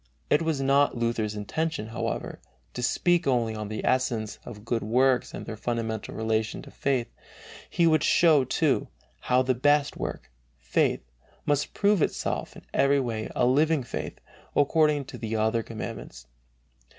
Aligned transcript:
It 0.31 0.41
was 0.41 0.59
not 0.59 0.97
Luther's 0.97 1.35
intention, 1.35 1.89
however, 1.89 2.39
to 2.73 2.81
speak 2.81 3.27
only 3.27 3.53
on 3.53 3.67
the 3.67 3.85
essence 3.85 4.39
of 4.45 4.65
good 4.65 4.81
works 4.81 5.31
and 5.31 5.45
their 5.45 5.55
fundamental 5.55 6.15
relation 6.15 6.63
to 6.63 6.71
faith; 6.71 7.07
he 7.69 7.85
would 7.85 8.03
show, 8.03 8.43
too, 8.43 8.87
how 9.19 9.43
the 9.43 9.53
"best 9.53 9.97
work," 9.97 10.31
faith, 10.57 11.01
must 11.45 11.75
prove 11.75 12.01
itself 12.01 12.55
in 12.55 12.65
every 12.73 12.99
way 12.99 13.29
a 13.35 13.45
living 13.45 13.83
faith, 13.83 14.17
according 14.55 15.05
to 15.05 15.19
the 15.19 15.35
other 15.35 15.61
commandments. 15.61 16.25